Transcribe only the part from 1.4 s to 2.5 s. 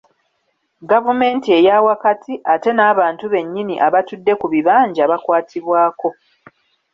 eya wakati